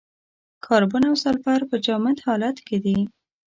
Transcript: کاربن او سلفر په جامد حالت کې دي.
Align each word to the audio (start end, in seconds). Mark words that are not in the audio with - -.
کاربن 0.65 1.03
او 1.09 1.15
سلفر 1.23 1.59
په 1.69 1.75
جامد 1.85 2.17
حالت 2.25 2.57
کې 2.67 2.77
دي. 2.85 2.97